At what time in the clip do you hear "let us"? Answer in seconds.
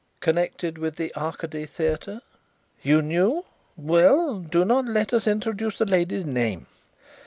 4.85-5.27